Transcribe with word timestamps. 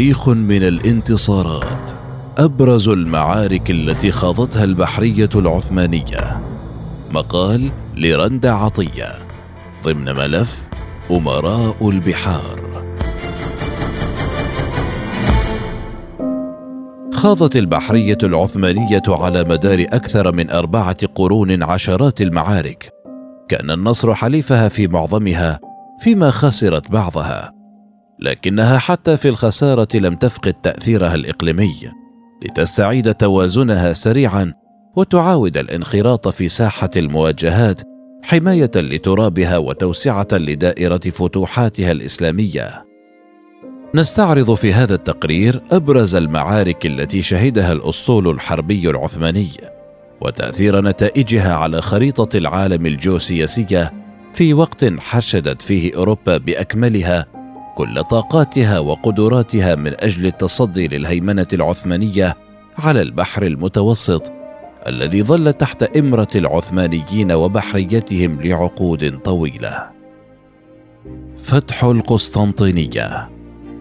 تاريخ 0.00 0.28
من 0.28 0.62
الانتصارات. 0.62 1.90
أبرز 2.38 2.88
المعارك 2.88 3.70
التي 3.70 4.10
خاضتها 4.10 4.64
البحرية 4.64 5.28
العثمانية. 5.34 6.40
مقال 7.10 7.70
لرندا 7.96 8.50
عطية. 8.50 9.12
ضمن 9.84 10.04
ملف 10.04 10.68
أمراء 11.10 11.88
البحار. 11.88 12.60
خاضت 17.12 17.56
البحرية 17.56 18.18
العثمانية 18.22 19.02
على 19.08 19.44
مدار 19.44 19.86
أكثر 19.88 20.32
من 20.32 20.50
أربعة 20.50 21.06
قرون 21.14 21.62
عشرات 21.62 22.20
المعارك. 22.20 22.92
كأن 23.48 23.70
النصر 23.70 24.14
حليفها 24.14 24.68
في 24.68 24.88
معظمها 24.88 25.60
فيما 26.00 26.30
خسرت 26.30 26.90
بعضها. 26.90 27.59
لكنها 28.20 28.78
حتى 28.78 29.16
في 29.16 29.28
الخسارة 29.28 29.88
لم 29.94 30.14
تفقد 30.14 30.54
تأثيرها 30.54 31.14
الإقليمي 31.14 31.74
لتستعيد 32.42 33.14
توازنها 33.14 33.92
سريعا 33.92 34.52
وتعاود 34.96 35.56
الانخراط 35.56 36.28
في 36.28 36.48
ساحة 36.48 36.90
المواجهات 36.96 37.80
حماية 38.22 38.70
لترابها 38.76 39.58
وتوسعة 39.58 40.28
لدائرة 40.32 40.98
فتوحاتها 40.98 41.92
الإسلامية. 41.92 42.84
نستعرض 43.94 44.54
في 44.54 44.72
هذا 44.72 44.94
التقرير 44.94 45.62
أبرز 45.72 46.14
المعارك 46.14 46.86
التي 46.86 47.22
شهدها 47.22 47.72
الاسطول 47.72 48.28
الحربي 48.28 48.90
العثماني 48.90 49.48
وتأثير 50.20 50.80
نتائجها 50.80 51.54
على 51.54 51.82
خريطة 51.82 52.36
العالم 52.36 52.86
الجيوسياسية 52.86 53.92
في 54.34 54.54
وقت 54.54 54.84
حشدت 54.84 55.62
فيه 55.62 55.96
أوروبا 55.96 56.36
بأكملها 56.36 57.26
كل 57.80 58.04
طاقاتها 58.04 58.78
وقدراتها 58.78 59.74
من 59.74 59.94
أجل 59.98 60.26
التصدي 60.26 60.88
للهيمنة 60.88 61.46
العثمانية 61.52 62.36
على 62.78 63.02
البحر 63.02 63.42
المتوسط 63.42 64.32
الذي 64.86 65.22
ظل 65.22 65.52
تحت 65.52 65.82
إمرة 65.82 66.28
العثمانيين 66.34 67.32
وبحريتهم 67.32 68.40
لعقود 68.42 69.18
طويلة. 69.18 69.90
فتح 71.36 71.84
القسطنطينية. 71.84 73.30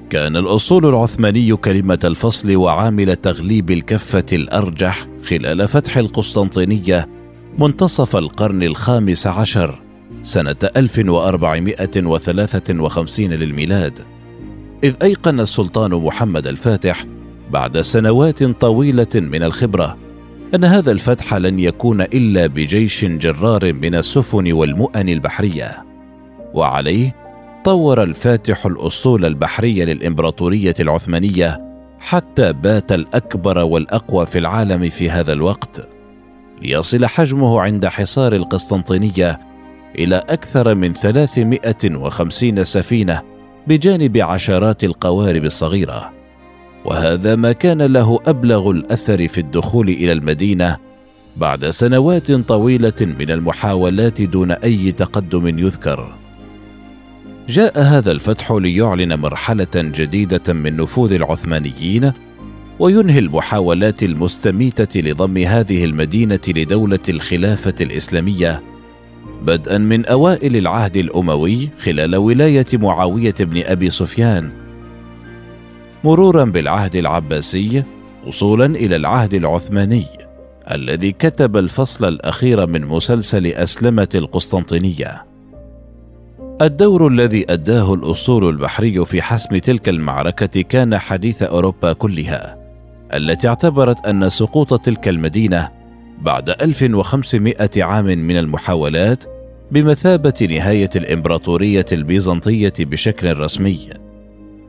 كان 0.10 0.38
الأصول 0.38 0.86
العثماني 0.86 1.56
كلمة 1.56 2.00
الفصل 2.04 2.56
وعامل 2.56 3.16
تغليب 3.16 3.72
الكفة 3.72 4.26
الأرجح 4.34 5.08
خلال 5.24 5.68
فتح 5.68 5.98
القسطنطينية 5.98 7.10
منتصف 7.58 8.16
القرن 8.16 8.64
الخامس 8.64 9.28
عشر. 9.28 9.89
سنة 10.24 10.56
1453 10.78 13.26
للميلاد 13.26 14.00
إذ 14.84 14.96
أيقن 15.02 15.40
السلطان 15.40 15.92
محمد 15.92 16.48
الفاتح 16.48 17.06
بعد 17.52 17.82
سنوات 17.82 18.44
طويلة 18.44 19.08
من 19.16 19.44
الخبرة 19.44 19.98
أن 20.56 20.64
هذا 20.64 20.92
الفتح 20.92 21.34
لن 21.34 21.60
يكون 21.60 22.02
إلا 22.02 22.48
بجيش 22.48 23.06
جرار 23.06 23.74
من 23.74 23.96
السفن 23.96 24.52
والمؤن 24.52 25.10
البحرية. 25.10 25.86
وعليه 26.54 27.16
طور 27.66 28.04
الفاتح 28.04 28.66
الأسطول 28.66 29.26
البحرية 29.26 29.86
للإمبراطورية 29.86 30.74
العثمانية 30.80 31.62
حتى 32.00 32.54
بات 32.54 32.92
الأكبر 32.92 33.60
والأقوى 33.60 34.26
في 34.26 34.40
العالم 34.40 34.90
في 34.90 35.10
هذا 35.10 35.34
الوقت 35.34 35.88
ليصل 36.62 37.06
حجمه 37.06 37.62
عند 37.62 37.86
حصار 37.86 38.36
القسطنطينية 38.36 39.49
إلى 40.00 40.16
أكثر 40.16 40.76
من 40.76 40.94
350 40.94 42.64
سفينة 42.64 43.22
بجانب 43.68 44.18
عشرات 44.18 44.84
القوارب 44.84 45.46
الصغيرة. 45.46 46.12
وهذا 46.86 47.36
ما 47.36 47.52
كان 47.52 47.82
له 47.82 48.20
أبلغ 48.28 48.72
الأثر 48.72 49.28
في 49.28 49.38
الدخول 49.38 49.90
إلى 49.90 50.12
المدينة 50.12 50.78
بعد 51.38 51.70
سنوات 51.70 52.32
طويلة 52.32 52.94
من 53.02 53.32
المحاولات 53.32 54.22
دون 54.22 54.52
أي 54.52 54.92
تقدم 54.92 55.60
يذكر. 55.60 56.16
جاء 57.50 57.82
هذا 57.82 58.12
الفتح 58.12 58.52
ليعلن 58.52 59.20
مرحلة 59.20 59.68
جديدة 59.76 60.54
من 60.54 60.78
نفوذ 60.78 61.14
العثمانيين 61.14 62.12
وينهي 62.80 63.20
المحاولات 63.20 64.04
المستميتة 64.04 65.00
لضم 65.00 65.38
هذه 65.38 65.86
المدينة 65.86 66.40
لدولة 66.48 67.00
الخلافة 67.10 67.76
الإسلامية 67.82 68.62
بدءا 69.42 69.78
من 69.78 70.06
أوائل 70.06 70.56
العهد 70.56 70.98
الأموي 70.98 71.70
خلال 71.84 72.16
ولاية 72.16 72.66
معاوية 72.74 73.36
بن 73.40 73.64
أبي 73.66 73.90
سفيان. 73.90 74.50
مرورا 76.04 76.44
بالعهد 76.44 76.96
العباسي 76.96 77.84
وصولا 78.28 78.66
إلى 78.66 78.96
العهد 78.96 79.34
العثماني 79.34 80.06
الذي 80.72 81.12
كتب 81.12 81.58
الفصل 81.58 82.08
الأخير 82.08 82.68
من 82.68 82.86
مسلسل 82.86 83.48
أسلمة 83.48 84.10
القسطنطينية. 84.16 85.26
الدور 86.62 87.08
الذي 87.08 87.46
أداه 87.50 87.94
الأسطول 87.94 88.50
البحري 88.50 89.06
في 89.06 89.22
حسم 89.22 89.58
تلك 89.58 89.90
المعركة 89.90 90.62
كان 90.62 90.98
حديث 90.98 91.44
أوروبا 91.44 91.94
كلها 91.94 92.58
التي 93.14 93.48
اعتبرت 93.48 94.06
أن 94.06 94.30
سقوط 94.30 94.82
تلك 94.82 95.08
المدينة 95.08 95.79
بعد 96.22 96.50
1500 96.50 97.70
عام 97.78 98.06
من 98.06 98.38
المحاولات 98.38 99.24
بمثابة 99.72 100.48
نهاية 100.50 100.90
الإمبراطورية 100.96 101.86
البيزنطية 101.92 102.74
بشكل 102.80 103.38
رسمي. 103.38 103.90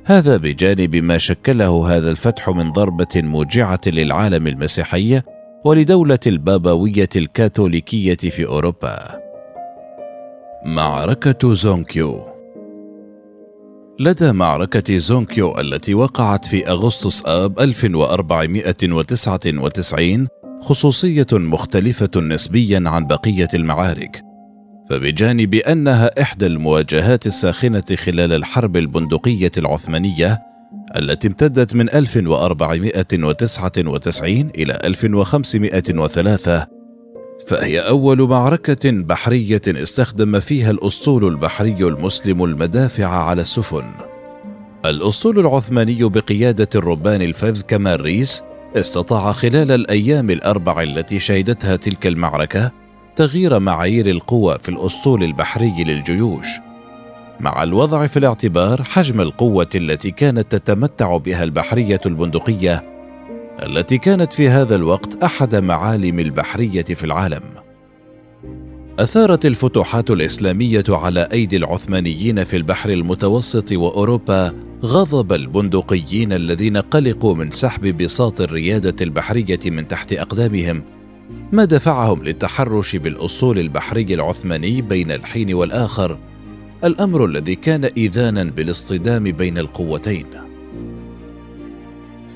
هذا 0.05 0.37
بجانب 0.37 0.97
ما 0.97 1.19
شكله 1.19 1.97
هذا 1.97 2.11
الفتح 2.11 2.49
من 2.49 2.73
ضربة 2.73 3.17
موجعة 3.17 3.81
للعالم 3.87 4.47
المسيحي 4.47 5.23
ولدولة 5.65 6.19
البابوية 6.27 7.09
الكاثوليكية 7.17 8.17
في 8.17 8.47
أوروبا. 8.47 9.21
معركة 10.67 11.55
زونكيو 11.55 12.31
لدى 14.01 14.33
معركة 14.33 14.99
زونكيو 14.99 15.61
التي 15.61 15.95
وقعت 15.95 16.45
في 16.45 16.69
أغسطس 16.69 17.23
آب 17.27 17.61
1499 17.61 20.29
خصوصية 20.61 21.27
مختلفة 21.33 22.21
نسبيا 22.21 22.83
عن 22.87 23.07
بقية 23.07 23.49
المعارك 23.55 24.23
فبجانب 24.91 25.55
أنها 25.55 26.23
إحدى 26.23 26.47
المواجهات 26.47 27.27
الساخنة 27.27 27.85
خلال 27.97 28.33
الحرب 28.33 28.77
البندقية 28.77 29.51
العثمانية 29.59 30.43
التي 30.97 31.29
امتدت 31.29 31.75
من 31.75 31.91
1499 31.91 34.31
إلى 34.31 34.81
1503 34.85 36.67
فهي 37.47 37.79
أول 37.79 38.29
معركة 38.29 38.91
بحرية 38.91 39.61
استخدم 39.69 40.39
فيها 40.39 40.71
الأسطول 40.71 41.25
البحري 41.25 41.77
المسلم 41.81 42.45
المدافع 42.45 43.07
على 43.07 43.41
السفن. 43.41 43.85
الأسطول 44.87 45.39
العثماني 45.39 46.05
بقيادة 46.05 46.69
الربان 46.75 47.23
الفذ 47.23 47.61
كمال 47.61 48.01
ريس 48.01 48.43
استطاع 48.77 49.33
خلال 49.33 49.73
الأيام 49.73 50.31
الأربع 50.31 50.83
التي 50.83 51.19
شهدتها 51.19 51.77
تلك 51.77 52.07
المعركة 52.07 52.73
تغيير 53.17 53.59
معايير 53.59 54.07
القوى 54.07 54.59
في 54.59 54.69
الأسطول 54.69 55.25
البحري 55.25 55.85
للجيوش. 55.85 56.47
مع 57.41 57.63
الوضع 57.63 58.07
في 58.07 58.19
الاعتبار 58.19 58.83
حجم 58.83 59.21
القوة 59.21 59.69
التي 59.75 60.11
كانت 60.11 60.53
تتمتع 60.57 61.17
بها 61.17 61.45
البحرية 61.45 62.01
البندقية 62.07 62.85
التي 63.63 63.99
كانت 63.99 64.33
في 64.33 64.49
هذا 64.49 64.77
الوقت 64.77 65.23
أحد 65.23 65.55
معالم 65.55 66.19
البحرية 66.19 66.83
في 66.83 67.05
العالم. 67.05 67.43
أثارت 68.99 69.47
الفتوحات 69.47 70.11
الإسلامية 70.11 70.85
على 70.89 71.29
أيدي 71.33 71.57
العثمانيين 71.57 72.45
في 72.45 72.57
البحر 72.57 72.91
المتوسط 72.91 73.73
وأوروبا 73.73 74.70
غضب 74.85 75.33
البندقيين 75.33 76.33
الذين 76.33 76.77
قلقوا 76.77 77.35
من 77.35 77.51
سحب 77.51 77.97
بساط 77.97 78.41
الريادة 78.41 78.97
البحرية 79.01 79.59
من 79.67 79.89
تحت 79.89 80.13
أقدامهم 80.13 80.83
ما 81.53 81.65
دفعهم 81.65 82.23
للتحرش 82.23 82.97
بالاسطول 82.97 83.59
البحري 83.59 84.15
العثماني 84.15 84.83
بين 84.83 85.11
الحين 85.11 85.55
والآخر 85.55 86.19
الأمر 86.85 87.25
الذي 87.25 87.55
كان 87.55 87.85
اذانا 87.85 88.45
بالاصطدام 88.45 89.25
بين 89.25 89.59
القوتين. 89.59 90.27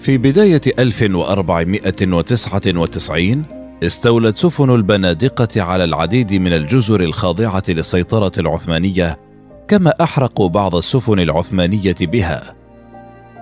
في 0.01 0.19
بداية 0.19 0.61
1499 0.79 3.45
استولت 3.83 4.39
سفن 4.39 4.71
البنادقة 4.71 5.63
على 5.63 5.85
العديد 5.85 6.35
من 6.35 6.53
الجزر 6.53 7.01
الخاضعة 7.01 7.63
للسيطرة 7.69 8.33
العثمانية 8.39 9.24
كما 9.69 9.95
احرقوا 10.03 10.49
بعض 10.49 10.75
السفن 10.75 11.19
العثمانية 11.19 11.95
بها. 12.01 12.55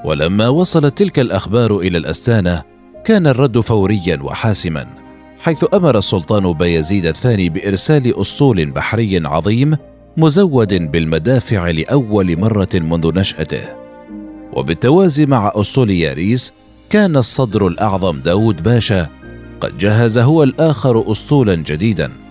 ولما 0.05 0.49
وصلت 0.49 0.99
تلك 0.99 1.19
الأخبار 1.19 1.79
إلى 1.79 1.99
الأستانة 1.99 2.63
كان 3.05 3.27
الرد 3.27 3.61
فوريا 3.61 4.19
وحاسما 4.23 4.87
حيث 5.41 5.65
أمر 5.75 5.99
السلطان 5.99 6.53
بايزيد 6.53 7.07
الثاني 7.07 7.49
بإرسال 7.49 8.21
اسطول 8.21 8.71
بحري 8.71 9.27
عظيم 9.27 9.77
مزود 10.17 10.91
بالمدافع 10.91 11.71
لأول 11.71 12.41
مرة 12.41 12.69
منذ 12.75 13.15
نشأته. 13.15 13.63
وبالتوازي 14.53 15.27
مع 15.27 15.53
اسطول 15.55 15.91
ياريس 15.91 16.53
كان 16.91 17.17
الصدر 17.17 17.67
الأعظم 17.67 18.21
داود 18.21 18.63
باشا 18.63 19.09
قد 19.61 19.79
جهز 19.79 20.19
هو 20.19 20.43
الآخر 20.43 21.11
اسطولا 21.11 21.55
جديدا. 21.55 22.22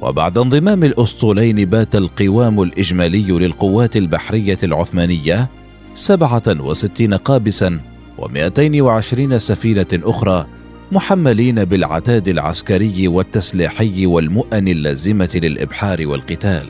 وبعد 0.00 0.38
انضمام 0.38 0.84
الأسطولين 0.84 1.64
بات 1.64 1.96
القوام 1.96 2.62
الإجمالي 2.62 3.32
للقوات 3.32 3.96
البحرية 3.96 4.58
العثمانية 4.62 5.48
سبعة 5.94 6.42
وستين 6.48 7.14
قابسا 7.14 7.80
ومائتين 8.18 8.80
وعشرين 8.80 9.38
سفينة 9.38 9.86
أخرى 9.94 10.46
محملين 10.92 11.64
بالعتاد 11.64 12.28
العسكري 12.28 13.08
والتسليحي 13.08 14.06
والمؤن 14.06 14.68
اللازمة 14.68 15.30
للإبحار 15.34 16.06
والقتال. 16.06 16.66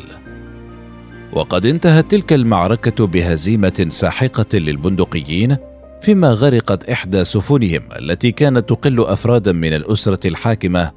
وقد 1.33 1.67
انتهت 1.67 2.11
تلك 2.11 2.33
المعركة 2.33 3.07
بهزيمة 3.07 3.87
ساحقة 3.89 4.59
للبندقيين 4.59 5.57
فيما 6.03 6.29
غرقت 6.29 6.91
إحدى 6.91 7.25
سفنهم 7.25 7.83
التي 7.99 8.33
كانت 8.33 8.69
تقل 8.69 9.05
أفرادا 9.05 9.53
من 9.53 9.73
الأسرة 9.73 10.27
الحاكمة 10.27 10.91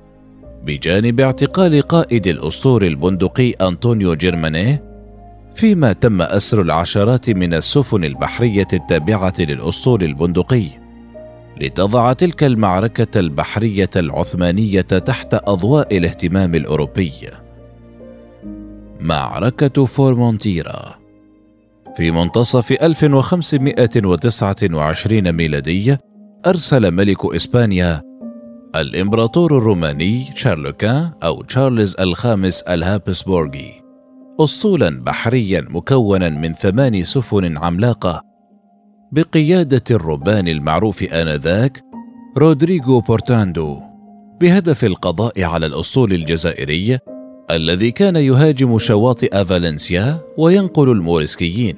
بجانب 0.65 1.19
اعتقال 1.19 1.81
قائد 1.81 2.27
الاسطول 2.27 2.83
البندقي 2.83 3.51
أنطونيو 3.51 4.13
جيرمانيه 4.13 4.91
فيما 5.55 5.93
تم 5.93 6.21
أسر 6.21 6.61
العشرات 6.61 7.29
من 7.29 7.53
السفن 7.53 8.03
البحرية 8.03 8.67
التابعة 8.73 9.33
للاسطول 9.39 10.03
البندقي. 10.03 10.63
لتضع 11.61 12.13
تلك 12.13 12.43
المعركة 12.43 13.19
البحرية 13.19 13.89
العثمانية 13.95 14.81
تحت 14.81 15.33
أضواء 15.33 15.97
الاهتمام 15.97 16.55
الأوروبي. 16.55 17.11
معركة 18.99 19.85
فورمونتيرا. 19.85 20.95
في 21.95 22.11
منتصف 22.11 22.71
1529 22.71 25.31
ميلادي 25.31 25.97
أرسل 26.45 26.91
ملك 26.91 27.35
إسبانيا 27.35 28.10
الإمبراطور 28.75 29.57
الروماني 29.57 30.23
شارلوكان 30.35 31.11
أو 31.23 31.41
تشارلز 31.41 31.95
الخامس 31.99 32.61
الهابسبورغي 32.61 33.81
أسطولا 34.39 35.03
بحريا 35.03 35.65
مكونا 35.69 36.29
من 36.29 36.53
ثمان 36.53 37.03
سفن 37.03 37.57
عملاقة. 37.57 38.23
بقيادة 39.11 39.83
الربان 39.91 40.47
المعروف 40.47 41.03
آنذاك 41.03 41.83
رودريغو 42.37 43.01
بورتاندو 43.01 43.79
بهدف 44.41 44.85
القضاء 44.85 45.43
على 45.43 45.65
الأسطول 45.65 46.13
الجزائري 46.13 46.99
الذي 47.51 47.91
كان 47.91 48.15
يهاجم 48.15 48.77
شواطئ 48.77 49.45
فالنسيا 49.45 50.19
وينقل 50.37 50.91
الموريسكيين 50.91 51.75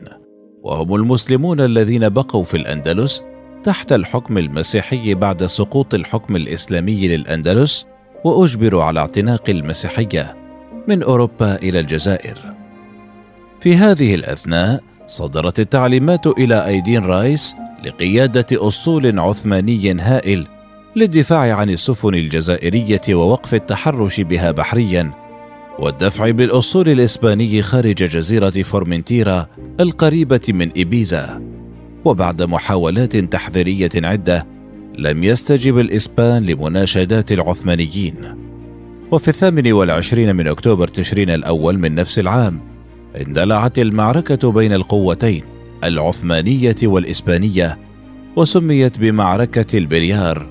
وهم 0.64 0.96
المسلمون 0.96 1.62
الذين 1.62 2.10
بقوا 2.10 2.44
في 2.44 2.58
الأندلس 2.58 3.24
تحت 3.64 3.92
الحكم 3.92 4.38
المسيحي 4.38 5.14
بعد 5.14 5.46
سقوط 5.46 5.94
الحكم 5.94 6.36
الإسلامي 6.36 7.08
للأندلس 7.08 7.86
وأجبروا 8.24 8.84
على 8.84 9.00
اعتناق 9.00 9.50
المسيحية 9.50 10.36
من 10.88 11.04
أوروبا 11.04 11.56
إلى 11.56 11.80
الجزائر. 11.80 12.38
في 13.60 13.76
هذه 13.76 14.16
الأثناء 14.16 14.84
صدرت 15.08 15.60
التعليمات 15.60 16.28
إلى 16.28 16.66
أيدين 16.68 17.06
رايس 17.06 17.56
لقيادة 17.86 18.46
أسطول 18.68 19.20
عثماني 19.20 19.92
هائل 20.00 20.48
للدفاع 20.96 21.56
عن 21.56 21.70
السفن 21.70 22.16
الجزائرية 22.16 23.02
ووقف 23.10 23.54
التحرش 23.54 24.22
بها 24.22 24.52
بحريا 24.52 25.12
والدفع 25.80 26.30
بالأسطول 26.30 26.90
الإسباني 26.90 27.62
خارج 27.62 27.96
جزيرة 27.96 28.62
فورمنتيرا 28.62 29.48
القريبة 29.80 30.42
من 30.50 30.70
إبيزا 30.78 31.53
وبعد 32.06 32.42
محاولات 32.42 33.18
تحذيرية 33.18 33.90
عدة 33.96 34.48
لم 34.98 35.24
يستجب 35.24 35.80
الإسبان 35.80 36.44
لمناشدات 36.44 37.32
العثمانيين. 37.32 38.16
وفي 39.12 39.28
الثامن 39.28 39.72
والعشرين 39.72 40.36
من 40.36 40.48
أكتوبر 40.48 40.88
تشرين 40.88 41.30
الأول 41.30 41.78
من 41.78 41.96
نفس 41.96 42.20
العام 42.20 42.60
اندلعت 43.22 43.80
المعركة 43.80 44.52
بين 44.52 44.74
القوتين 44.74 45.44
العثمانية 45.84 46.76
والإسبانية 46.84 47.78
وسميت 48.36 48.98
بمعركة 48.98 49.78
البريار 49.78 50.48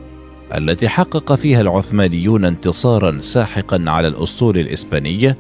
التي 0.55 0.89
حقق 0.89 1.35
فيها 1.35 1.61
العثمانيون 1.61 2.45
انتصارا 2.45 3.19
ساحقا 3.19 3.85
على 3.87 4.09
الأسطول 4.09 4.59
الإسباني 4.59 5.35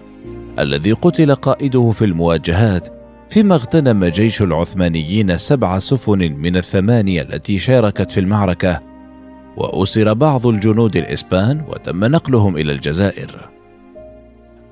الذي 0.58 0.92
قتل 0.92 1.34
قائده 1.34 1.90
في 1.90 2.04
المواجهات 2.04 3.01
فيما 3.32 3.54
اغتنم 3.54 4.04
جيش 4.04 4.42
العثمانيين 4.42 5.38
سبع 5.38 5.78
سفن 5.78 6.18
من 6.18 6.56
الثمانية 6.56 7.22
التي 7.22 7.58
شاركت 7.58 8.10
في 8.10 8.20
المعركة 8.20 8.80
وأسر 9.56 10.12
بعض 10.12 10.46
الجنود 10.46 10.96
الإسبان 10.96 11.64
وتم 11.68 12.04
نقلهم 12.04 12.56
إلى 12.56 12.72
الجزائر. 12.72 13.50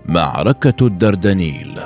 معركة 0.06 0.86
الدردنيل. 0.86 1.80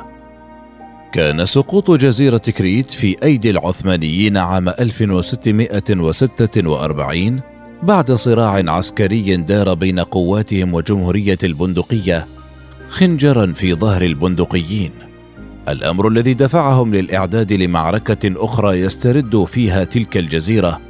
كان 1.12 1.46
سقوط 1.46 1.90
جزيرة 1.90 2.38
كريت 2.38 2.90
في 2.90 3.16
أيدي 3.22 3.50
العثمانيين 3.50 4.36
عام 4.36 4.68
1646 4.68 7.40
بعد 7.82 8.12
صراع 8.12 8.70
عسكري 8.70 9.36
دار 9.36 9.74
بين 9.74 10.00
قواتهم 10.00 10.74
وجمهورية 10.74 11.38
البندقية 11.44 12.26
خنجرا 12.88 13.52
في 13.52 13.74
ظهر 13.74 14.02
البندقيين. 14.02 15.13
الأمر 15.68 16.08
الذي 16.08 16.34
دفعهم 16.34 16.94
للإعداد 16.94 17.52
لمعركة 17.52 18.34
أخرى 18.36 18.80
يسترد 18.80 19.44
فيها 19.44 19.84
تلك 19.84 20.16
الجزيرة 20.16 20.80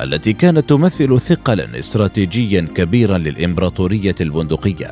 التي 0.00 0.32
كانت 0.32 0.68
تمثل 0.68 1.20
ثقلا 1.20 1.78
استراتيجيا 1.78 2.68
كبيرا 2.74 3.18
للإمبراطورية 3.18 4.14
البندقية. 4.20 4.90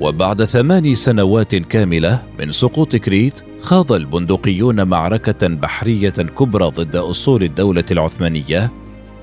وبعد 0.00 0.44
ثمان 0.44 0.94
سنوات 0.94 1.54
كاملة 1.54 2.22
من 2.38 2.50
سقوط 2.50 2.96
كريت 2.96 3.34
خاض 3.60 3.92
البندقيون 3.92 4.88
معركة 4.88 5.48
بحرية 5.48 6.10
كبرى 6.10 6.68
ضد 6.68 6.96
اسطول 6.96 7.42
الدولة 7.42 7.84
العثمانية 7.90 8.72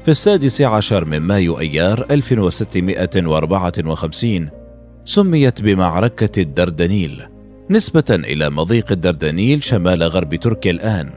في 0.05 0.11
السادس 0.11 0.61
عشر 0.61 1.05
من 1.05 1.19
مايو 1.19 1.59
أيار 1.59 2.05
1654 2.11 4.49
سميت 5.05 5.61
بمعركة 5.61 6.41
الدردنيل. 6.41 7.36
نسبة 7.69 8.03
إلى 8.09 8.49
مضيق 8.49 8.91
الدردنيل 8.91 9.63
شمال 9.63 10.03
غرب 10.03 10.35
تركيا 10.35 10.71
الآن. 10.71 11.09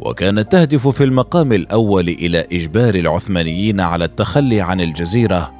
وكانت 0.00 0.52
تهدف 0.52 0.88
في 0.88 1.04
المقام 1.04 1.52
الأول 1.52 2.08
إلى 2.08 2.46
إجبار 2.52 2.94
العثمانيين 2.94 3.80
على 3.80 4.04
التخلي 4.04 4.60
عن 4.60 4.80
الجزيرة 4.80 5.52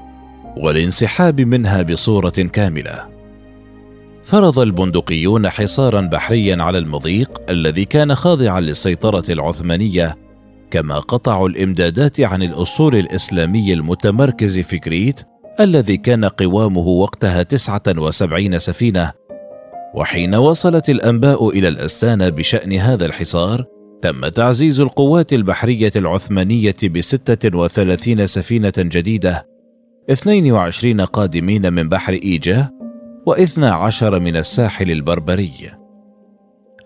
والانسحاب 0.56 1.40
منها 1.40 1.82
بصورة 1.82 2.30
كاملة. 2.52 3.18
فرض 4.22 4.58
البندقيون 4.58 5.48
حصارا 5.48 6.00
بحريا 6.00 6.62
على 6.62 6.78
المضيق 6.78 7.50
الذي 7.50 7.84
كان 7.84 8.14
خاضعا 8.14 8.60
للسيطرة 8.60 9.24
العثمانية 9.28 10.16
كما 10.70 10.98
قطعوا 10.98 11.48
الإمدادات 11.48 12.20
عن 12.20 12.42
الأسطول 12.42 12.94
الإسلامي 12.96 13.72
المتمركز 13.72 14.58
في 14.58 14.78
كريت 14.78 15.20
الذي 15.60 15.96
كان 15.96 16.24
قوامه 16.24 16.86
وقتها 16.86 17.42
79 17.42 18.58
سفينة 18.58 19.12
وحين 19.94 20.34
وصلت 20.34 20.90
الأنباء 20.90 21.48
إلى 21.48 21.68
الأستانة 21.68 22.28
بشأن 22.28 22.72
هذا 22.72 23.06
الحصار 23.06 23.64
تم 24.02 24.28
تعزيز 24.28 24.80
القوات 24.80 25.32
البحرية 25.32 25.92
العثمانية 25.96 26.74
بستة 26.84 27.58
وثلاثين 27.58 28.26
سفينة 28.26 28.72
جديدة 28.78 29.46
22 30.10 31.00
قادمين 31.00 31.72
من 31.72 31.88
بحر 31.88 32.12
واثنى 33.26 33.66
عشر 33.66 34.20
من 34.20 34.36
الساحل 34.36 34.90
البربري. 34.90 35.70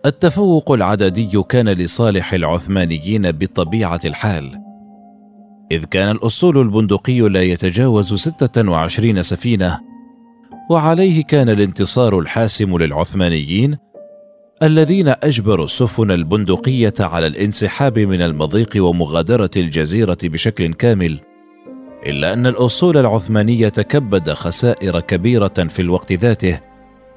التفوق 0.07 0.73
العددي 0.73 1.43
كان 1.43 1.69
لصالح 1.69 2.33
العثمانيين 2.33 3.33
بطبيعة 3.33 4.01
الحال. 4.05 4.59
إذ 5.73 5.85
كان 5.85 6.09
الأسطول 6.09 6.59
البندقي 6.59 7.21
لا 7.21 7.43
يتجاوز 7.43 8.15
26 8.15 9.23
سفينة 9.23 9.81
وعليه 10.73 11.25
كان 11.25 11.49
الانتصار 11.49 12.19
الحاسم 12.19 12.79
للعثمانيين 12.79 13.79
الذين 14.63 15.09
أجبروا 15.09 15.65
السفن 15.65 16.11
البندقية 16.11 16.95
على 17.01 17.27
الانسحاب 17.27 17.99
من 17.99 18.23
المضيق 18.23 18.69
ومغادرة 18.77 19.51
الجزيرة 19.57 20.17
بشكل 20.25 20.75
كامل 20.75 21.21
إلا 22.07 22.33
أن 22.33 22.47
الاسطول 22.47 22.99
العثماني 22.99 23.71
تكبد 23.71 24.31
خسائر 24.31 25.01
كبيرة 25.01 25.67
في 25.69 25.83
الوقت 25.83 26.13
ذاته 26.13 26.61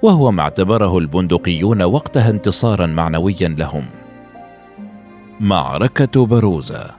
وهو 0.02 0.32
ما 0.32 0.42
اعتبره 0.42 0.98
البندقيون 0.98 1.84
وقتها 1.84 2.30
انتصارا 2.30 2.86
معنويا 2.86 3.56
لهم. 3.58 3.86
معركة 5.40 6.26
بروزة 6.26 6.92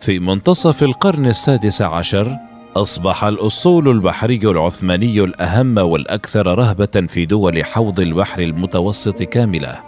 في 0.00 0.18
منتصف 0.18 0.82
القرن 0.82 1.26
السادس 1.26 1.82
عشر 1.82 2.51
أصبح 2.76 3.24
الأسطول 3.24 3.88
البحري 3.88 4.40
العثماني 4.44 5.20
الأهم 5.20 5.78
والأكثر 5.78 6.58
رهبة 6.58 7.06
في 7.08 7.26
دول 7.26 7.64
حوض 7.64 8.00
البحر 8.00 8.42
المتوسط 8.42 9.22
كاملة. 9.22 9.80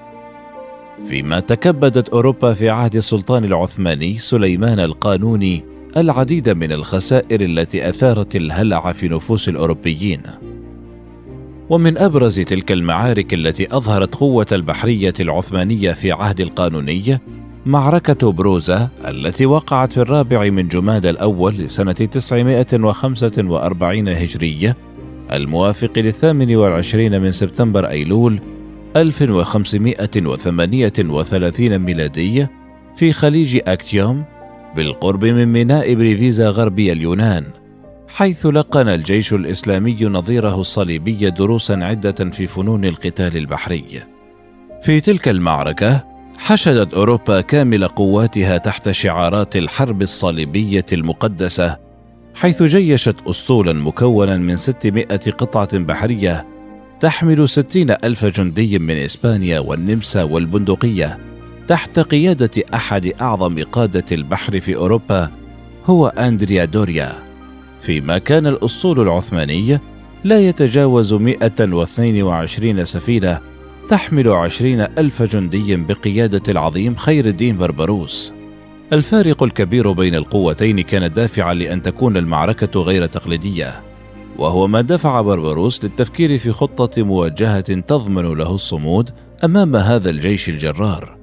فيما 1.09 1.41
تكبدت 1.41 2.09
أوروبا 2.09 2.55
في 2.55 2.71
عهد 2.71 2.97
السلطان 2.97 3.45
العثماني 3.45 4.19
سليمان 4.19 4.81
القانوني 4.81 5.65
العديد 5.97 6.49
من 6.49 6.73
الخسائر 6.73 7.41
التي 7.41 7.89
أثارت 7.89 8.37
الهلع 8.37 8.93
في 8.93 9.09
نفوس 9.09 9.49
الأوروبيين. 9.49 10.23
ومن 11.71 11.99
أبرز 11.99 12.41
تلك 12.41 12.73
المعارك 12.73 13.35
التي 13.35 13.77
أظهرت 13.77 14.15
قوة 14.15 14.47
البحرية 14.53 15.15
العثمانية 15.21 15.93
في 15.93 16.13
عهد 16.13 16.41
القانوني 16.41 17.21
معركة 17.67 18.33
بروزا 18.33 18.89
التي 19.09 19.47
وقعت 19.47 19.93
في 19.93 19.99
الرابع 19.99 20.51
من 20.51 20.69
جماد 20.69 21.07
الأول 21.07 21.55
لسنة 21.55 21.93
945 21.93 24.09
هجرية 24.09 24.77
الموافق 25.33 25.99
للثامن 25.99 26.57
والعشرين 26.57 27.21
من 27.21 27.31
سبتمبر 27.31 27.89
أيلول 27.89 28.41
1538 28.97 31.79
ميلادي 31.79 32.47
في 32.97 33.13
خليج 33.13 33.61
أكتيوم 33.67 34.25
بالقرب 34.77 35.25
من 35.25 35.47
ميناء 35.47 35.95
بريفيزا 35.95 36.49
غربي 36.49 36.93
اليونان 36.93 37.45
حيث 38.09 38.47
لقن 38.47 38.89
الجيش 38.89 39.33
الإسلامي 39.33 39.97
نظيره 40.03 40.61
الصليبي 40.61 41.31
دروسا 41.31 41.73
عدة 41.73 42.31
في 42.31 42.47
فنون 42.47 42.85
القتال 42.85 43.37
البحري. 43.37 43.85
في 44.83 45.01
تلك 45.01 45.29
المعركة 45.29 46.14
حشدت 46.39 46.95
أوروبا 46.95 47.41
كامل 47.41 47.89
قواتها 47.89 48.59
تحت 48.59 48.91
شعارات 48.91 49.57
الحرب 49.57 50.03
الصليبية 50.03 50.85
المقدسة 50.93 51.79
حيث 52.35 52.63
جيشت 52.63 53.17
اسطولا 53.27 53.73
مكونا 53.73 54.37
من 54.37 54.57
600 54.57 55.05
قطعة 55.07 55.79
بحرية 55.79 56.47
تحمل 57.01 57.49
ستين 57.49 57.91
ألف 57.91 58.25
جندي 58.25 58.79
من 58.79 58.97
إسبانيا 58.97 59.61
والنمسا 59.61 60.23
والبندقية 60.23 61.19
تحت 61.69 61.99
قيادة 61.99 62.63
أحد 62.75 63.13
أعظم 63.21 63.63
قادة 63.63 64.05
البحر 64.13 64.61
في 64.61 64.77
أوروبا 64.77 65.31
هو 65.85 66.07
أندريا 66.07 66.65
دوريا. 66.65 67.13
فيما 67.81 68.19
كان 68.19 68.47
الأسطول 68.47 69.01
العثماني 69.01 69.81
لا 70.25 70.41
يتجاوز 70.41 71.15
122 71.15 72.85
سفينة 72.85 73.41
تحمل 73.89 74.29
عشرين 74.29 74.81
ألف 74.81 75.23
جندي 75.23 75.77
بقيادة 75.77 76.43
العظيم 76.49 76.95
خير 76.95 77.27
الدين 77.27 77.59
بربروس. 77.59 78.35
الفارق 78.93 79.43
الكبير 79.43 79.93
بين 79.93 80.15
القوتين 80.15 80.81
كان 80.81 81.13
دافعا 81.13 81.55
لأن 81.55 81.83
تكون 81.83 82.17
المعركة 82.17 82.81
غير 82.81 83.07
تقليدية 83.07 83.83
وهو 84.39 84.67
ما 84.67 84.81
دفع 84.81 85.21
بربروس 85.21 85.85
للتفكير 85.85 86.39
في 86.39 86.53
خطة 86.53 87.03
مواجهة 87.03 87.61
تضمن 87.61 88.23
له 88.23 88.55
الصمود 88.55 89.11
أمام 89.45 89.77
هذا 89.77 90.11
الجيش 90.11 90.49
الجرار. 90.49 91.17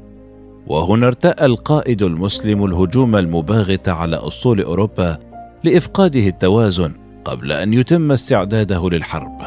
وهنا 0.67 1.07
ارتأى 1.07 1.45
القائد 1.45 2.01
المسلم 2.01 2.65
الهجوم 2.65 3.15
المباغت 3.15 3.89
على 3.89 4.27
أسطول 4.27 4.61
أوروبا 4.61 5.17
لإفقاده 5.63 6.27
التوازن 6.27 6.93
قبل 7.25 7.51
أن 7.51 7.73
يتم 7.73 8.11
استعداده 8.11 8.89
للحرب. 8.89 9.37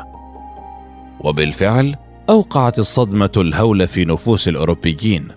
وبالفعل 1.20 1.96
أوقعت 2.30 2.78
الصدمة 2.78 3.30
الهول 3.36 3.86
في 3.86 4.04
نفوس 4.04 4.48
الأوروبيين 4.48 5.28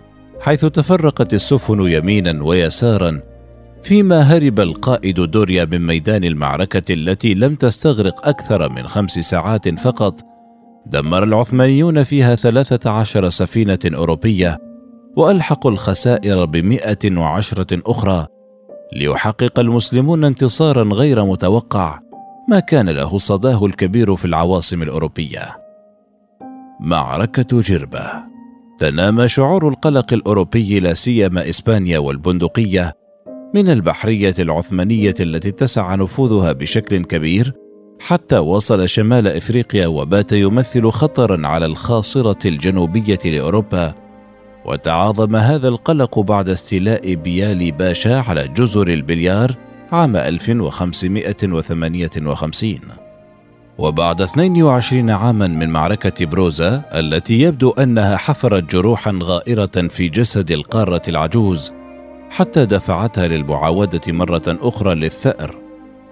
حيث 0.42 0.66
تفرقت 0.66 1.34
السفن 1.34 1.92
يمينا 1.92 2.44
ويسارا 2.44 3.22
فيما 3.84 4.22
هرب 4.22 4.60
القائد 4.60 5.20
دوريا 5.20 5.66
من 5.66 5.86
ميدان 5.88 6.24
المعركة 6.24 6.94
التي 6.94 7.34
لم 7.34 7.56
تستغرق 7.56 8.28
أكثر 8.28 8.70
من 8.70 8.88
خمس 8.88 9.12
ساعات 9.12 9.80
فقط 9.80 10.20
دمر 10.86 11.24
العثمانيون 11.24 12.04
فيها 12.04 12.36
ثلاثة 12.36 12.90
عشر 12.90 13.30
سفينة 13.30 13.80
أوروبية 13.86 14.58
وألحقوا 15.18 15.72
الخسائر 15.72 16.46
بمئة 16.46 17.18
وعشرة 17.18 17.82
أخرى 17.86 18.28
ليحقق 18.94 19.60
المسلمون 19.60 20.24
انتصارا 20.24 20.84
غير 20.84 21.26
متوقع 21.26 22.00
ما 22.50 22.60
كان 22.60 22.90
له 22.90 23.18
صداه 23.18 23.66
الكبير 23.66 24.16
في 24.16 24.26
العواصم 24.26 24.82
الأوروبية. 24.82 25.67
معركة 26.80 27.62
جربة. 27.62 28.12
تنامى 28.80 29.28
شعور 29.28 29.68
القلق 29.68 30.14
الأوروبي 30.14 30.80
لا 30.80 30.94
سيما 30.94 31.50
إسبانيا 31.50 32.00
والبندقية 32.00 32.94
من 33.56 33.70
البحرية 33.70 34.36
العثمانية 34.40 35.14
التي 35.20 35.50
اتسع 35.50 35.96
نفوذها 35.96 36.52
بشكل 36.52 37.04
كبير 37.04 37.54
حتى 38.00 38.38
وصل 38.38 38.90
شمال 38.90 39.28
إفريقيا 39.28 39.88
وبات 39.88 40.32
يمثل 40.32 40.90
خطرا 40.90 41.48
على 41.48 41.66
الخاصرة 41.66 42.48
الجنوبية 42.48 43.20
لأوروبا 43.26 43.94
وتعاظم 44.66 45.36
هذا 45.36 45.68
القلق 45.68 46.20
بعد 46.20 46.50
استيلاء 46.50 47.14
بيالي 47.14 47.72
باشا 47.72 48.20
على 48.20 48.48
جزر 48.48 48.88
البليار 48.88 49.56
عام 49.92 50.16
1558 50.16 53.07
وبعد 53.78 54.22
22 54.22 55.10
عاما 55.10 55.48
من 55.48 55.70
معركة 55.70 56.26
بروزا 56.26 56.84
التي 56.94 57.40
يبدو 57.40 57.70
أنها 57.70 58.18
حفرت 58.18 58.76
جروحا 58.76 59.20
غائرة 59.24 59.88
في 59.90 60.10
جسد 60.10 60.52
القارة 60.52 61.02
العجوز 61.08 61.72
حتى 62.30 62.66
دفعتها 62.66 63.28
للمعاودة 63.28 64.02
مرة 64.08 64.44
أخرى 64.48 64.96
للثأر 64.96 65.56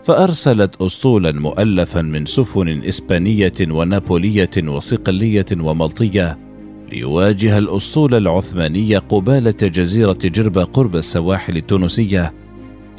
فأرسلت 0.03 0.81
أسطولا 0.81 1.31
مؤلفا 1.31 2.01
من 2.01 2.25
سفن 2.25 2.83
إسبانية 2.83 3.53
ونابولية 3.61 4.49
وصقلية 4.67 5.45
وملطية 5.59 6.37
ليواجه 6.91 7.57
الأسطول 7.57 8.15
العثماني 8.15 8.95
قبالة 8.97 9.51
جزيرة 9.61 10.17
جربة 10.23 10.63
قرب 10.63 10.95
السواحل 10.95 11.57
التونسية 11.57 12.33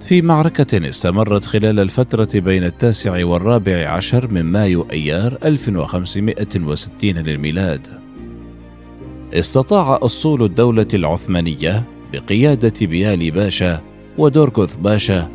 في 0.07 0.23
معركة 0.23 0.89
استمرت 0.89 1.45
خلال 1.45 1.81
الفترة 1.81 2.29
بين 2.35 2.65
التاسع 2.65 3.25
والرابع 3.25 3.89
عشر 3.89 4.31
من 4.31 4.43
مايو 4.43 4.87
أيار 4.93 5.39
1560 5.45 7.11
للميلاد. 7.11 7.87
استطاع 9.35 9.99
أسطول 10.03 10.43
الدولة 10.43 10.87
العثمانية 10.95 11.85
بقيادة 12.13 12.87
بيالي 12.87 13.31
باشا 13.31 13.83
ودوركوث 14.19 14.77
باشا 14.77 15.29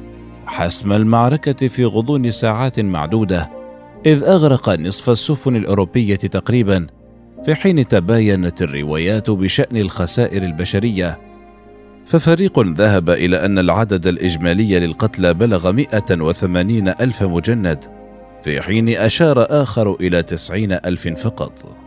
حسم 0.45 0.93
المعركة 0.93 1.67
في 1.67 1.85
غضون 1.85 2.31
ساعات 2.31 2.79
معدودة، 2.79 3.49
إذ 4.05 4.23
أغرق 4.23 4.69
نصف 4.69 5.09
السفن 5.09 5.55
الأوروبية 5.55 6.15
تقريبا، 6.15 6.87
في 7.45 7.55
حين 7.55 7.87
تباينت 7.87 8.61
الروايات 8.61 9.29
بشأن 9.29 9.77
الخسائر 9.77 10.43
البشرية 10.43 11.30
ففريق 12.11 12.59
ذهب 12.59 13.09
إلى 13.09 13.45
أن 13.45 13.59
العدد 13.59 14.07
الإجمالي 14.07 14.79
للقتلى 14.79 15.33
بلغ 15.33 15.71
180 15.71 16.87
ألف 16.87 17.23
مجند 17.23 17.83
في 18.43 18.61
حين 18.61 18.89
أشار 18.89 19.45
آخر 19.49 19.95
إلى 19.99 20.23
90 20.23 20.71
ألف 20.71 21.07
فقط. 21.07 21.77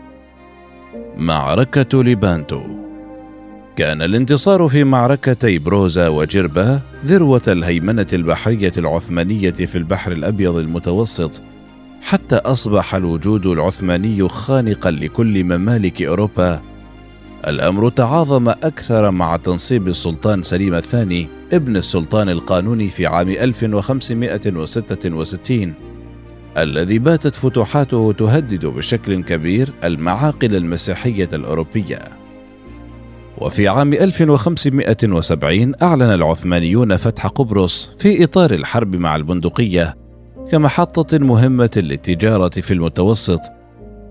معركة 1.16 2.04
ليبانتو. 2.04 2.62
كان 3.76 4.02
الانتصار 4.02 4.69
في 4.69 4.85
معركتي 4.85 5.59
بروزا 5.59 6.09
وجربا 6.09 6.81
ذروة 7.07 7.43
الهيمنة 7.49 8.07
البحرية 8.12 8.73
العثمانية 8.78 9.50
في 9.50 9.78
البحر 9.78 10.12
الأبيض 10.12 10.57
المتوسط 10.57 11.43
حتى 12.02 12.37
أصبح 12.37 12.95
الوجود 12.95 13.47
العثماني 13.47 14.28
خانقا 14.28 14.90
لكل 14.90 15.45
ممالك 15.45 16.02
أوروبا 16.02 16.74
الأمر 17.48 17.88
تعاظم 17.88 18.48
أكثر 18.48 19.10
مع 19.10 19.36
تنصيب 19.36 19.88
السلطان 19.88 20.42
سليم 20.42 20.74
الثاني 20.74 21.28
ابن 21.52 21.76
السلطان 21.76 22.28
القانوني 22.28 22.88
في 22.88 23.06
عام 23.06 23.28
1566 23.28 25.74
الذي 26.58 26.98
باتت 26.98 27.34
فتوحاته 27.34 28.14
تهدد 28.18 28.66
بشكل 28.66 29.22
كبير 29.22 29.72
المعاقل 29.84 30.56
المسيحية 30.56 31.28
الأوروبية. 31.32 31.98
وفي 33.38 33.68
عام 33.68 33.92
1570 33.92 35.72
أعلن 35.82 36.02
العثمانيون 36.02 36.96
فتح 36.96 37.26
قبرص 37.26 37.90
في 37.98 38.24
إطار 38.24 38.54
الحرب 38.54 38.96
مع 38.96 39.16
البندقية 39.16 39.96
كمحطة 40.50 41.18
مهمة 41.18 41.70
للتجارة 41.76 42.60
في 42.60 42.74
المتوسط 42.74 43.40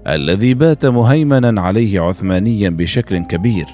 الذي 0.07 0.53
بات 0.53 0.85
مهيمنا 0.85 1.61
عليه 1.61 2.01
عثمانيا 2.01 2.69
بشكل 2.69 3.17
كبير. 3.17 3.65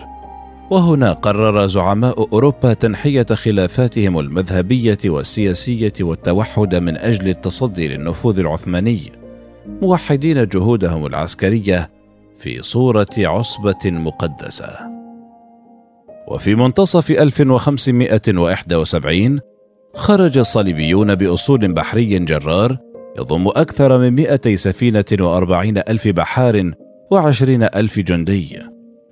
وهنا 0.70 1.14
قرر 1.14 1.68
زعماء 1.68 2.34
أوروبا 2.34 2.74
تنحية 2.74 3.26
خلافاتهم 3.26 4.20
المذهبية 4.20 4.98
والسياسية 5.06 5.94
والتوحد 6.02 6.76
من 6.76 6.98
أجل 6.98 7.30
التصدي 7.30 7.88
للنفوذ 7.88 8.40
العثماني 8.40 9.00
موحدين 9.82 10.48
جهودهم 10.48 11.06
العسكرية 11.06 11.90
في 12.38 12.62
صورة 12.62 13.08
عصبة 13.18 13.86
مقدسة. 13.86 14.70
وفي 16.28 16.56
منتصف 16.56 17.12
1571 17.12 19.40
خرج 19.96 20.38
الصليبيون 20.38 21.16
بأسطول 21.16 21.74
بحري 21.74 22.20
جرار 22.20 22.89
يضم 23.20 23.48
أكثر 23.48 23.98
من 23.98 24.14
مئتي 24.14 24.58
سفينة 24.58 25.06
وأربعين 25.20 25.78
ألف 25.78 26.08
بحار 26.08 26.72
وعشرين 27.12 27.64
ألف 27.64 28.00
جندي. 28.00 28.60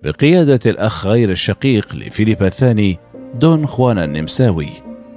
بقيادة 0.03 0.59
الأخ 0.65 1.07
غير 1.07 1.31
الشقيق 1.31 1.95
لفيليب 1.95 2.43
الثاني 2.43 2.99
دون 3.39 3.65
خوان 3.65 3.97
النمساوي 3.99 4.69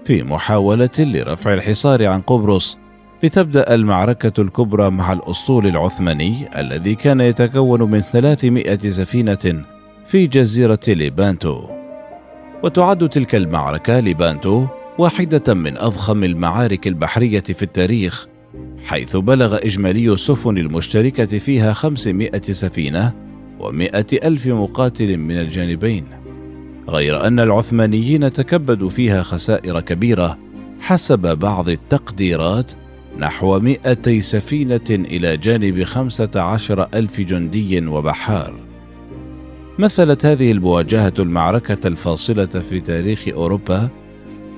في 0.05 0.23
محاولة 0.23 0.91
لرفع 0.99 1.55
الحصار 1.55 2.07
عن 2.07 2.21
قبرص 2.21 2.79
لتبدأ 3.23 3.75
المعركة 3.75 4.41
الكبرى 4.41 4.91
مع 4.91 5.13
الأسطول 5.13 5.67
العثماني 5.67 6.61
الذي 6.61 6.95
كان 6.95 7.21
يتكون 7.21 7.83
من 7.83 8.01
300 8.01 8.79
سفينة 8.79 9.65
في 10.07 10.27
جزيرة 10.27 10.81
ليبانتو. 10.89 11.67
وتعد 12.63 13.09
تلك 13.09 13.35
المعركة 13.35 14.01
ليبانتو 14.01 14.67
واحدة 14.99 15.55
من 15.55 15.77
أضخم 15.77 16.25
المعارك 16.25 16.87
البحرية 16.87 17.41
في 17.41 17.63
التاريخ. 17.63 18.30
حيث 18.85 19.17
بلغ 19.17 19.57
إجمالي 19.57 20.13
السفن 20.13 20.59
المشتركة 20.59 21.39
فيها 21.39 21.73
500 21.73 22.41
سفينة 22.41 23.13
ومائة 23.61 24.07
ألف 24.13 24.47
مقاتل 24.47 25.17
من 25.17 25.41
الجانبين 25.41 26.05
غير 26.89 27.27
أن 27.27 27.41
العثمانيين 27.41 28.33
تكبدوا 28.33 28.91
فيها 28.91 29.23
خسائر 29.23 29.81
كبيرة 29.81 30.39
حسب 30.81 31.39
بعض 31.39 31.69
التقديرات 31.69 32.73
نحو 33.19 33.59
مئتي 33.59 34.23
سفينة 34.23 34.91
إلى 34.91 35.37
جانب 35.37 35.83
خمسة 35.83 36.31
عشر 36.37 36.89
ألف 36.95 37.21
جندي 37.21 37.87
وبحار. 37.87 38.55
مثلت 39.79 40.27
هذه 40.27 40.53
المواجهة 40.53 41.15
المعركة 41.19 41.87
الفاصلة 41.87 42.47
في 42.47 42.81
تاريخ 42.81 43.29
أوروبا 43.29 43.89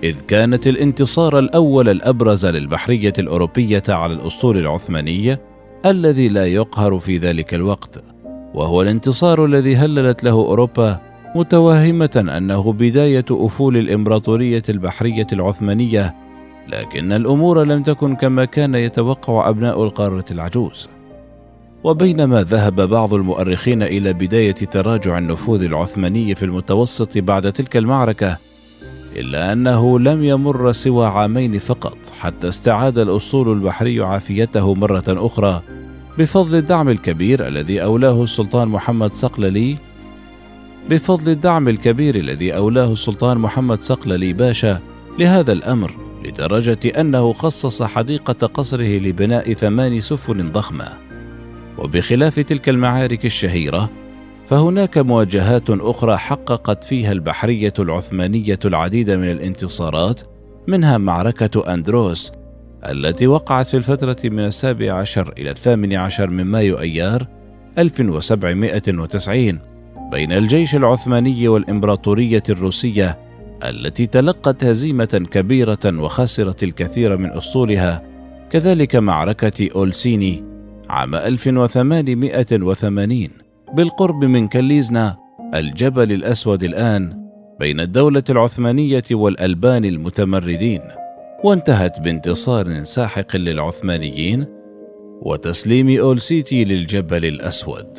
إذ 0.02 0.20
كانت 0.20 0.66
الانتصار 0.66 1.38
الأول 1.38 1.88
الأبرز 1.88 2.46
للبحرية 2.46 3.12
الأوروبية 3.18 3.82
على 3.88 4.12
الأسطول 4.12 4.58
العثماني 4.58 5.38
الذي 5.86 6.28
لا 6.28 6.46
يقهر 6.46 6.98
في 6.98 7.16
ذلك 7.18 7.54
الوقت 7.54 8.04
وهو 8.54 8.82
الانتصار 8.82 9.44
الذي 9.44 9.76
هللت 9.76 10.24
له 10.24 10.30
أوروبا 10.30 11.00
متوهمة 11.34 12.24
أنه 12.36 12.72
بداية 12.72 13.24
أفول 13.30 13.76
الإمبراطورية 13.76 14.62
البحرية 14.68 15.26
العثمانية 15.32 16.14
لكن 16.68 17.12
الأمور 17.12 17.64
لم 17.64 17.82
تكن 17.82 18.16
كما 18.16 18.44
كان 18.44 18.74
يتوقع 18.74 19.48
أبناء 19.48 19.82
القارة 19.82 20.24
العجوز. 20.30 20.88
وبينما 21.84 22.42
ذهب 22.42 22.88
بعض 22.88 23.14
المؤرخين 23.14 23.82
إلى 23.82 24.12
بداية 24.12 24.52
تراجع 24.52 25.18
النفوذ 25.18 25.64
العثماني 25.64 26.34
في 26.34 26.42
المتوسط 26.42 27.18
بعد 27.18 27.52
تلك 27.52 27.76
المعركة 27.76 28.38
إلا 29.16 29.52
أنه 29.52 29.98
لم 29.98 30.24
يمر 30.24 30.72
سوى 30.72 31.06
عامين 31.06 31.58
فقط 31.58 31.98
حتى 32.20 32.48
استعاد 32.48 32.98
الأسطول 32.98 33.52
البحري 33.52 34.00
عافيته 34.00 34.74
مرة 34.74 35.04
أخرى 35.08 35.62
بفضل 36.18 36.58
الدعم 36.58 36.88
الكبير 36.88 37.48
الذي 37.48 37.82
أولاه 37.82 38.22
السلطان 38.22 38.68
محمد 38.68 39.14
صقللي 39.14 39.76
بفضل 40.90 41.32
الدعم 41.32 41.68
الكبير 41.68 42.14
الذي 42.16 42.56
أولاه 42.56 42.92
السلطان 42.92 43.38
محمد 43.38 43.80
صقللي 43.80 44.32
باشا 44.32 44.80
لهذا 45.18 45.52
الأمر 45.52 45.94
لدرجة 46.24 47.00
أنه 47.00 47.32
خصص 47.32 47.82
حديقة 47.82 48.46
قصره 48.46 48.98
لبناء 48.98 49.52
ثمان 49.52 50.00
سفن 50.00 50.52
ضخمة. 50.52 50.88
وبخلاف 51.78 52.40
تلك 52.40 52.68
المعارك 52.68 53.24
الشهيرة 53.24 53.90
فهناك 54.52 54.98
مواجهات 54.98 55.70
أخرى 55.70 56.16
حققت 56.16 56.84
فيها 56.84 57.12
البحرية 57.12 57.72
العثمانية 57.78 58.58
العديد 58.64 59.10
من 59.10 59.30
الانتصارات 59.30 60.20
منها 60.66 60.98
معركة 60.98 61.74
أندروس 61.74 62.32
التي 62.88 63.26
وقعت 63.26 63.66
في 63.66 63.76
الفترة 63.76 64.16
من 64.24 64.44
السابع 64.44 64.94
عشر 64.94 65.34
إلى 65.38 65.50
الثامن 65.50 65.94
عشر 65.94 66.30
من 66.30 66.44
مايو 66.44 66.78
أيار 66.78 67.26
1790 67.78 69.58
بين 70.12 70.32
الجيش 70.32 70.74
العثماني 70.74 71.48
والإمبراطورية 71.48 72.42
الروسية 72.50 73.18
التي 73.64 74.06
تلقت 74.06 74.64
هزيمة 74.64 75.26
كبيرة 75.30 75.86
وخسرت 75.86 76.62
الكثير 76.62 77.16
من 77.16 77.30
أسطولها 77.30 78.02
كذلك 78.50 78.96
معركة 78.96 79.68
أولسيني 79.74 80.44
عام 80.88 81.14
1880 81.14 83.41
بالقرب 83.72 84.24
من 84.24 84.48
كليزنا 84.48 85.16
الجبل 85.54 86.12
الأسود 86.12 86.62
الآن 86.62 87.28
بين 87.60 87.80
الدولة 87.80 88.22
العثمانية 88.30 89.02
والألبان 89.10 89.84
المتمردين 89.84 90.80
وانتهت 91.44 92.00
بانتصار 92.00 92.82
ساحق 92.82 93.36
للعثمانيين 93.36 94.46
وتسليم 95.22 96.00
أولسيتي 96.00 96.64
للجبل 96.64 97.24
الأسود. 97.24 97.98